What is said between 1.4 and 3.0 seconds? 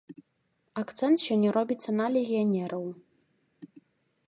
робіцца на легіянераў.